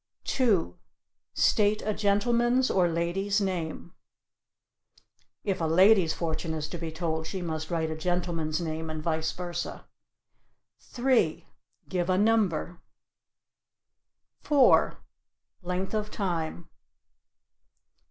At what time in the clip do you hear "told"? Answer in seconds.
6.91-7.27